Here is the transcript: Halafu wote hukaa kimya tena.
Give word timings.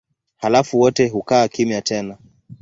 Halafu 0.37 0.79
wote 0.79 1.07
hukaa 1.07 1.47
kimya 1.47 1.81
tena. 1.81 2.17